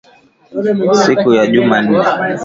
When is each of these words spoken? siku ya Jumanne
siku 1.03 1.29
ya 1.37 1.45
Jumanne 1.53 1.97